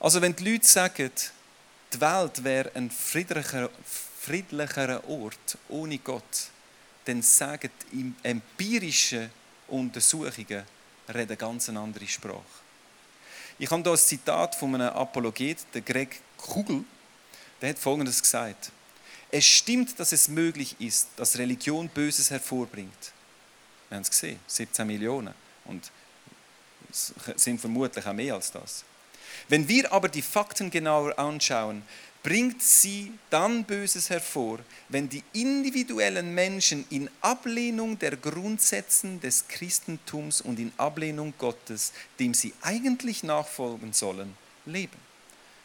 [0.00, 1.10] Also wenn die Leute sagen,
[1.92, 3.70] die Welt wäre ein friedlicher,
[4.24, 6.48] friedlicherer Ort ohne Gott,
[7.04, 9.30] dann sagen die empirischen
[9.68, 10.64] Untersuchungen
[11.12, 12.42] reden ganz eine andere Sprache.
[13.58, 16.84] Ich habe hier ein Zitat von einem Apologet, der Greg Kugel,
[17.60, 18.72] der hat Folgendes gesagt.
[19.30, 23.12] Es stimmt, dass es möglich ist, dass Religion Böses hervorbringt.
[23.88, 25.34] Wir haben es gesehen, 17 Millionen.
[25.66, 25.90] Und
[26.90, 28.84] es sind vermutlich auch mehr als das.
[29.48, 31.82] Wenn wir aber die Fakten genauer anschauen,
[32.24, 34.58] bringt sie dann Böses hervor,
[34.88, 42.32] wenn die individuellen Menschen in Ablehnung der Grundsätze des Christentums und in Ablehnung Gottes, dem
[42.32, 44.34] sie eigentlich nachfolgen sollen,
[44.64, 44.96] leben.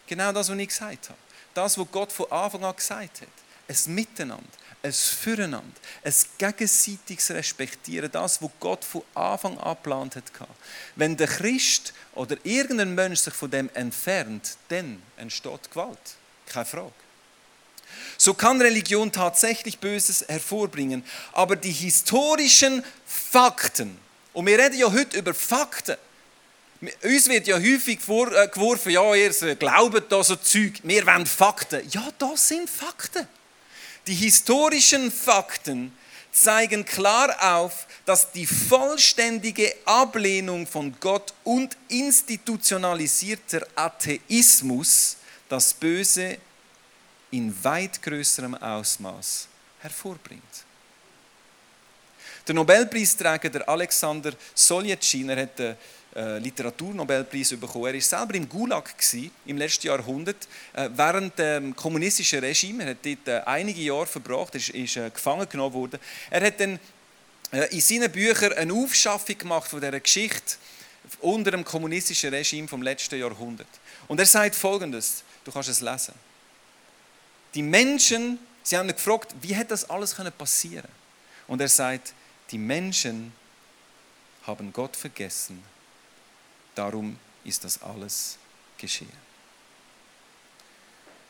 [0.06, 1.20] Genau das, was ich gesagt habe.
[1.54, 3.28] Das, was Gott von Anfang an gesagt hat.
[3.70, 4.44] Ein Miteinander,
[4.84, 10.24] ein Füreinander, ein gegenseitiges Respektieren, das, was Gott von Anfang an geplant hat.
[10.98, 16.19] Wenn der Christ oder irgendein Mensch sich von dem entfernt, dann entsteht Gewalt.
[16.52, 16.92] Keine Frage.
[18.18, 21.06] So kann Religion tatsächlich Böses hervorbringen.
[21.32, 23.98] Aber die historischen Fakten,
[24.34, 25.96] und wir reden ja heute über Fakten,
[27.04, 31.82] uns wird ja häufig äh, geworfen, ja, ihr glaubt da so Zeug, wir wollen Fakten.
[31.92, 33.28] Ja, das sind Fakten.
[34.08, 35.94] Die historischen Fakten
[36.32, 45.18] zeigen klar auf, dass die vollständige Ablehnung von Gott und institutionalisierter Atheismus
[45.50, 46.38] das Böse
[47.32, 49.48] in weit größerem Ausmaß
[49.82, 50.44] hervorbringt.
[52.48, 55.76] Der Nobelpreisträger der Alexander er hat den
[56.16, 57.86] äh, Literaturnobelpreis bekommen.
[57.86, 58.96] Er war selber im Gulag
[59.46, 62.84] im letzten Jahrhundert äh, während dem kommunistischen Regime.
[62.84, 66.00] Er hat dort äh, einige Jahre verbracht, ist, ist gefangen genommen worden.
[66.32, 66.80] Er hat dann
[67.72, 70.58] in seinen Büchern eine Aufschaffung gemacht von dieser Geschichte
[71.22, 73.68] unter dem kommunistischen Regime vom letzten Jahrhundert.
[74.08, 76.14] Und er sagt Folgendes: Du kannst es lesen.
[77.54, 80.94] Die Menschen, sie haben ihn gefragt, wie hätte das alles passieren können?
[81.48, 82.14] Und er sagt,
[82.52, 83.34] die Menschen
[84.46, 85.64] haben Gott vergessen
[86.80, 88.38] Darum ist das alles
[88.78, 89.12] geschehen.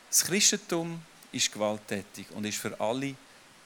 [0.08, 3.16] Das Christentum ist gewalttätig und ist für alle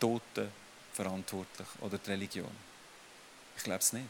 [0.01, 0.51] Toten
[0.95, 2.51] verantwortlich oder die Religion.
[3.59, 4.09] Ich glaube es nicht.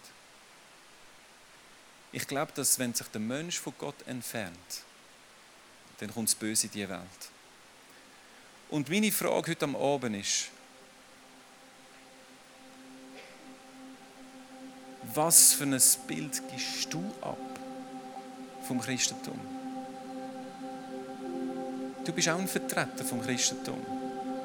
[2.12, 4.84] Ich glaube, dass wenn sich der Mensch von Gott entfernt,
[5.98, 7.00] dann kommt das Böse in die Welt.
[8.70, 10.48] Und meine Frage heute am Abend ist,
[15.14, 17.38] was für ein Bild gibst du ab
[18.66, 19.38] vom Christentum.
[22.04, 23.78] Du bist auch ein Vertreter vom Christentum.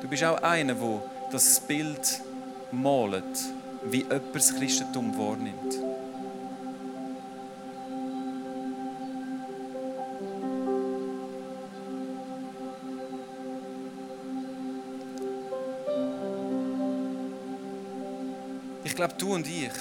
[0.02, 2.22] Du bist auch einer, der das Bild
[2.72, 3.24] malt,
[3.86, 5.89] wie jemand das Christentum wahrnimmt.
[19.00, 19.72] Glaube, du und ich,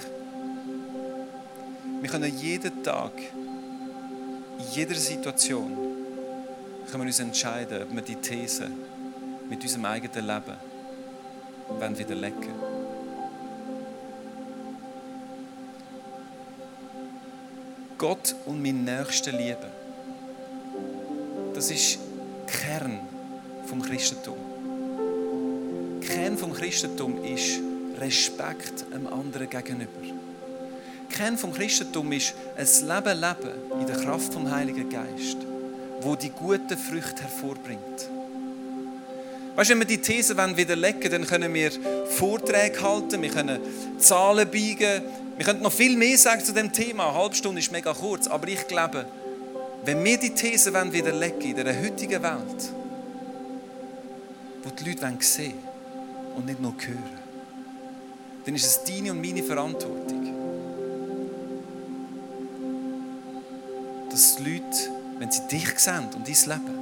[2.01, 5.77] wir können jeden Tag in jeder Situation
[6.89, 8.71] können wir uns entscheiden, ob wir die These
[9.51, 10.57] mit unserem eigenen Leben
[11.69, 12.53] wollen widerlegen
[17.99, 19.73] Gott und mein Nächsten lieben.
[21.55, 21.99] Das ist
[22.47, 23.01] Kern
[23.67, 24.39] vom Christentum.
[26.03, 27.68] Kern vom Christentum ist
[28.01, 29.91] Respekt einem anderen gegenüber.
[31.11, 35.39] Kern vom Christentum ist ein Leben leben in der Kraft vom Heiligen Geist.
[36.01, 38.09] wo die guten Früchte hervorbringt.
[39.57, 41.71] Weißt wenn wir die These widerlegen dann können wir
[42.07, 43.59] Vorträge halten, wir können
[43.99, 45.03] Zahlen biegen,
[45.37, 47.09] wir können noch viel mehr sagen zu dem Thema.
[47.09, 49.07] Eine halbe Stunde ist mega kurz, aber ich glaube,
[49.85, 52.73] wenn wir die These widerlegen in der heutigen Welt,
[54.63, 57.28] wo die Leute sehen wollen und nicht nur hören,
[58.45, 60.35] dann ist es deine und meine Verantwortung,
[64.11, 66.79] dass die Leute, wenn sie dich sehen und dein Leben,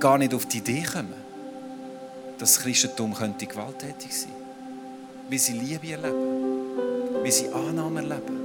[0.00, 1.14] gar nicht auf die Idee kommen,
[2.38, 4.46] dass das Christentum könnte gewalttätig sein könnte.
[5.28, 8.36] Wie sie Liebe erleben, wie sie Annahme erleben,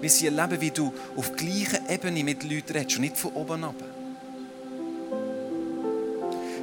[0.00, 3.64] wie sie erleben, wie du auf gleicher Ebene mit Leuten redest und nicht von oben
[3.64, 3.82] ab.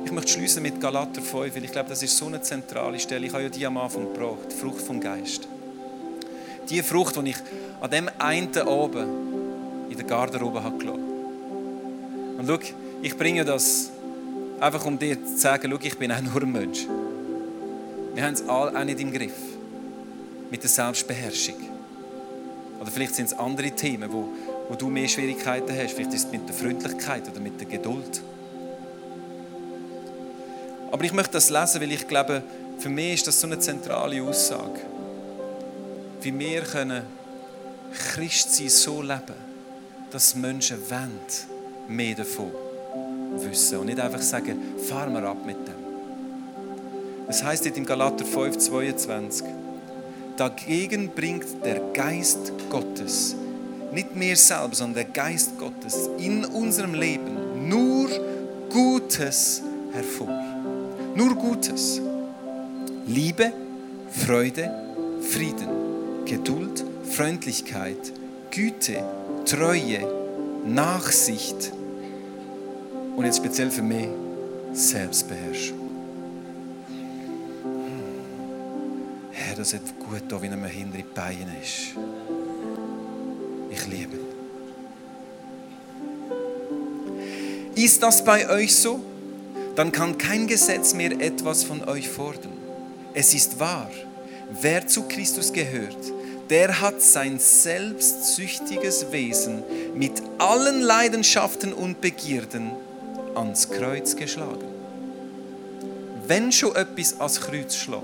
[0.03, 3.27] Ich möchte schließen mit Galater 5, weil ich glaube, das ist so eine zentrale Stelle.
[3.27, 5.47] Ich habe ja die am Anfang gebraucht, die Frucht vom Geist.
[6.69, 7.37] Die Frucht, die ich
[7.79, 9.07] an dem einen oben
[9.89, 10.91] in der Garderobe habe.
[12.37, 12.59] Und schau,
[13.01, 13.91] ich bringe das
[14.59, 16.87] einfach, um dir zu sagen, schau, ich bin auch nur ein Mensch.
[18.13, 19.33] Wir haben es alle auch nicht im Griff.
[20.49, 21.55] Mit der Selbstbeherrschung.
[22.81, 24.29] Oder vielleicht sind es andere Themen, wo,
[24.67, 25.93] wo du mehr Schwierigkeiten hast.
[25.93, 28.21] Vielleicht ist es mit der Freundlichkeit oder mit der Geduld.
[30.91, 32.43] Aber ich möchte das lesen, weil ich glaube,
[32.77, 34.81] für mich ist das so eine zentrale Aussage.
[36.21, 37.03] Wie wir können
[38.13, 39.35] Christsein so leben,
[40.11, 41.19] dass Menschen wollen
[41.87, 42.51] mehr davon
[43.37, 45.81] wissen und nicht einfach sagen, fahren wir ab mit dem.
[47.27, 49.47] Es heißt in Galater 5, 22,
[50.35, 53.35] dagegen bringt der Geist Gottes,
[53.93, 58.09] nicht mehr selbst, sondern der Geist Gottes in unserem Leben nur
[58.69, 59.61] Gutes
[59.93, 60.50] hervor.
[61.15, 62.01] Nur Gutes.
[63.07, 63.51] Liebe,
[64.09, 64.71] Freude,
[65.21, 68.13] Frieden, Geduld, Freundlichkeit,
[68.51, 69.03] Güte,
[69.45, 70.07] Treue,
[70.65, 71.73] Nachsicht,
[73.15, 74.07] und jetzt speziell für mich
[74.73, 75.77] Selbstbeherrschung.
[79.31, 81.95] Herr, das hat gut da, wenn mir hinter die Beine ist.
[83.69, 84.17] Ich liebe.
[87.75, 88.99] Ist das bei euch so?
[89.81, 92.53] Dann kann kein Gesetz mehr etwas von euch fordern.
[93.15, 93.89] Es ist wahr,
[94.61, 95.97] wer zu Christus gehört,
[96.51, 99.63] der hat sein selbstsüchtiges Wesen
[99.95, 102.69] mit allen Leidenschaften und Begierden
[103.33, 104.67] ans Kreuz geschlagen.
[106.27, 108.03] Wenn schon etwas ans Kreuz schlägt,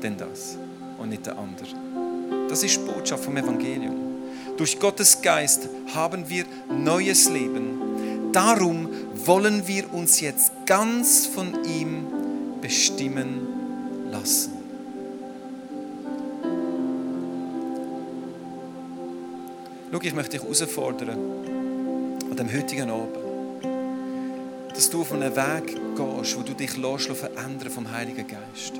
[0.00, 0.56] dann das
[0.98, 1.68] und nicht der andere.
[2.48, 3.94] Das ist Botschaft vom Evangelium.
[4.56, 8.32] Durch Gottes Geist haben wir neues Leben.
[8.32, 8.88] Darum
[9.24, 12.06] wollen wir uns jetzt ganz von ihm
[12.60, 14.52] bestimmen lassen.
[19.90, 21.18] Schau, ich möchte dich herausfordern
[22.30, 23.16] an dem heutigen Abend
[24.72, 28.72] dass du auf einen Weg gehst, wo du dich lässt, verändern vom Heiligen Geist.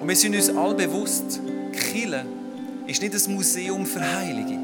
[0.00, 1.40] Und wir sind uns alle bewusst,
[1.72, 2.24] Kille
[2.86, 4.58] ist nicht ein Museum für Heilige,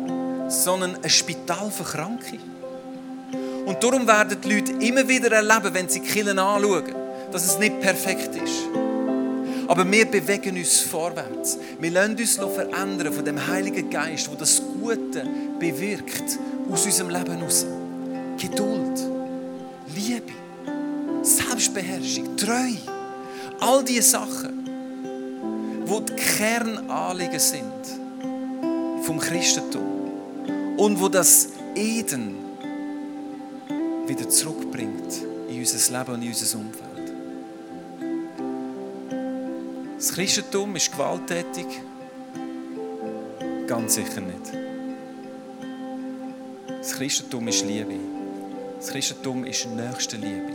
[0.49, 2.39] sondern ein Spital für Kranke.
[3.67, 6.95] Und darum werden die Leute immer wieder erleben, wenn sie Killen anschauen,
[7.33, 8.69] dass es nicht perfekt ist.
[9.69, 11.57] Aber wir bewegen uns vorwärts.
[11.79, 15.25] Wir lassen uns verändern von dem Heiligen Geist, wo das Gute
[15.61, 16.39] bewirkt
[16.71, 17.67] aus unserem Leben heraus.
[18.37, 19.01] Geduld.
[19.95, 20.33] Liebe,
[21.23, 22.73] Selbstbeherrschung, Treu.
[23.61, 24.69] All diese Sachen,
[25.85, 30.11] wo die Kernanliegen sind vom Christentum
[30.77, 32.50] und wo das Eden
[34.11, 37.13] wieder zurückbringt in unser Leben und in unser Umfeld.
[39.97, 41.67] Das Christentum ist gewalttätig?
[43.69, 44.53] Ganz sicher nicht.
[46.69, 47.95] Das Christentum ist Liebe.
[48.79, 50.55] Das Christentum ist nächste Liebe.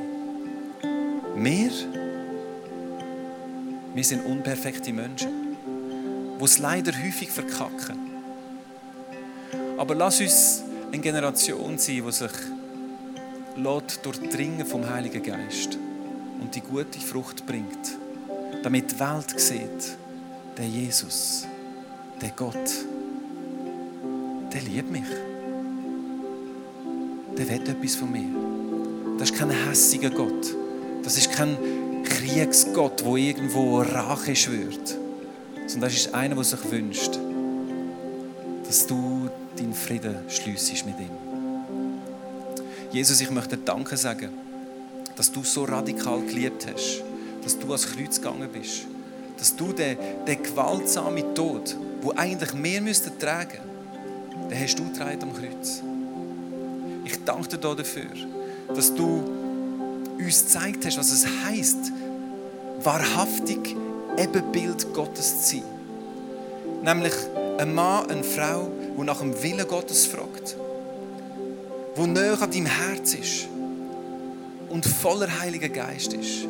[1.35, 1.71] Wir,
[3.93, 5.55] wir sind unperfekte Menschen,
[6.39, 7.99] die es leider häufig verkacken.
[9.77, 12.31] Aber lass uns eine Generation sein, die sich
[13.55, 15.77] durchdringen vom Heiligen Geist
[16.41, 17.97] und die gute Frucht bringt,
[18.63, 19.97] damit die Welt sieht,
[20.57, 21.47] der Jesus,
[22.21, 22.85] der Gott,
[24.53, 25.07] der liebt mich
[27.37, 29.17] der will etwas von mir.
[29.17, 30.55] Das ist kein hässiger Gott.
[31.03, 31.57] Das ist kein
[32.03, 34.97] Kriegsgott, wo irgendwo Rache schwört.
[35.67, 37.19] Sondern das ist einer, der sich wünscht,
[38.67, 41.34] dass du deinen Frieden schliessest mit ihm.
[42.95, 44.29] Jesus, ich möchte dir Danke sagen,
[45.17, 47.03] dass du so radikal geliebt hast,
[47.43, 48.85] dass du ans Kreuz gegangen bist,
[49.37, 53.59] dass du den, den gewaltsamen Tod, wo eigentlich mehr müssten tragen,
[54.49, 55.83] den hast du getragen am Kreuz.
[57.03, 58.05] Ich danke dir dafür,
[58.73, 59.25] dass du
[60.17, 61.91] uns gezeigt hast, was es heisst,
[62.81, 63.75] wahrhaftig
[64.17, 65.63] Ebenbild Gottes zu sein.
[66.81, 67.13] Nämlich
[67.57, 70.55] ein Mann, eine Frau, die nach dem Willen Gottes fragt,
[71.95, 73.47] wo näher an deinem Herz ist
[74.69, 76.45] und voller Heiliger Geist ist.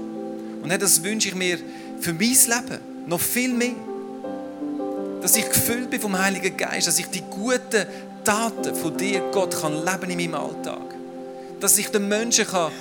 [0.62, 1.60] Und das wünsche ich mir
[2.00, 3.76] für mein Leben noch viel mehr.
[5.22, 7.86] Dass ich gefüllt bin vom Heiligen Geist, dass ich die guten
[8.24, 10.96] Taten von dir, Gott, kann leben in meinem Alltag.
[11.60, 12.72] Dass ich den Menschen kann,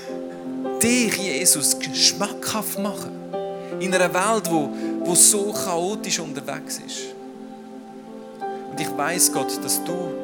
[0.82, 3.10] dich, Jesus, schmackhaft machen
[3.80, 7.14] in einer Welt, wo, wo so chaotisch unterwegs ist.
[8.70, 10.23] Und ich weiß Gott, dass du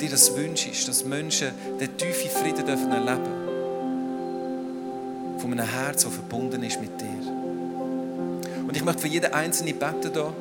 [0.00, 3.50] dir das wünschst, dass Menschen den tiefen Frieden dürfen erleben
[5.40, 7.06] von einem Herz, das verbunden ist mit dir.
[8.66, 10.32] Und ich möchte für jeden Einzelnen beten hier.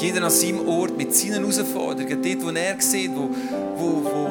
[0.00, 3.30] Jeder an seinem Ort mit seinen Herausforderungen, dort, wo er sieht, wo,
[3.76, 4.30] wo, wo,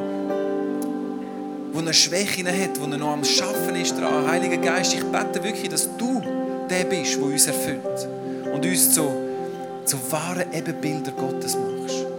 [1.72, 4.28] wo er Schwächen hat, wo er noch am Schaffen ist dran.
[4.28, 6.22] Heiliger Geist, ich bete wirklich, dass du
[6.70, 8.08] der bist, der uns erfüllt
[8.54, 9.10] und uns zu,
[9.86, 12.13] zu wahren Ebenbilder Gottes machst.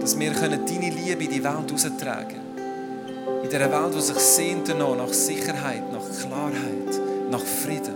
[0.00, 3.42] Dass wir deine Liebe in die Welt heraustragen können.
[3.42, 7.94] In dieser Welt, die sich sehnt nach Sicherheit, nach Klarheit, nach Frieden,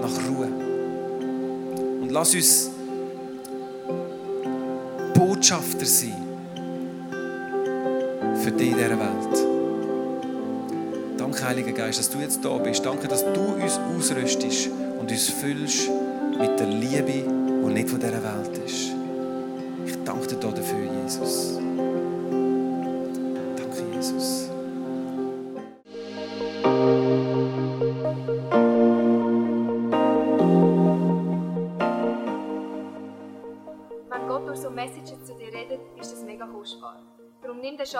[0.00, 0.48] nach Ruhe.
[2.00, 2.70] Und lass uns
[5.14, 6.22] Botschafter sein
[8.42, 9.52] für dich in dieser Welt.
[11.18, 12.84] Danke, Heiliger Geist, dass du jetzt da bist.
[12.84, 15.88] Danke, dass du uns ausrüstest und uns füllst
[16.38, 17.24] mit der Liebe,
[17.66, 18.71] die nicht von dieser Welt ist.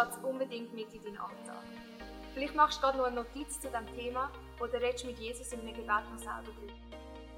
[0.03, 1.63] Den Schatz unbedingt mit in deinen Alltag.
[2.35, 5.61] Vielleicht machst du gerade noch eine Notiz zu diesem Thema oder redest mit Jesus in
[5.61, 6.73] einem Gebet noch selber drüber.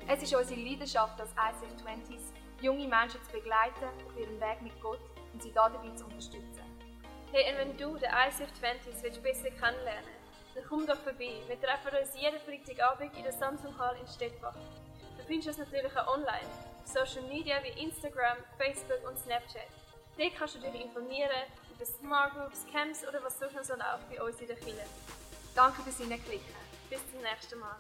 [0.09, 4.81] Es ist unsere Leidenschaft als ICF 20s, junge Menschen zu begleiten auf ihrem Weg mit
[4.81, 5.01] Gott
[5.33, 6.63] und sie dabei zu unterstützen.
[7.33, 10.15] Hey, und wenn du den ICF 20s willst besser kennenlernen
[10.55, 11.43] dann komm doch vorbei.
[11.49, 14.55] Wir treffen uns jeden Freitagabend in der Samsung Hall in Stettbach.
[15.19, 16.49] Du findest uns natürlich auch online,
[16.81, 19.67] auf Social Media wie Instagram, Facebook und Snapchat.
[20.17, 21.29] Dort kannst du dich informieren
[21.75, 24.87] über Smart Groups, Camps oder was sonst noch so läuft bei uns in der Kirche.
[25.55, 26.55] Danke fürs Hineinklicken.
[26.91, 27.77] Bis zum nächsten Mal.